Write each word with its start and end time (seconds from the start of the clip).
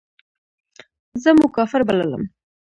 زه 1.21 1.29
مو 1.37 1.47
کافر 1.57 1.81
بللم. 1.87 2.23